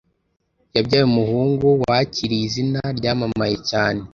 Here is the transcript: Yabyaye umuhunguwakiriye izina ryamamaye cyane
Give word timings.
Yabyaye 0.75 1.03
umuhunguwakiriye 1.09 2.43
izina 2.49 2.81
ryamamaye 2.97 3.55
cyane 3.69 4.01